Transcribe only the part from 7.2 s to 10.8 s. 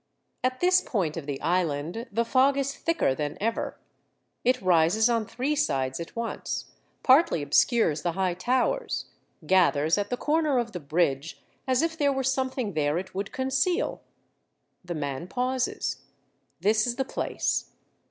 obscures the high towers, gathers at the corner of the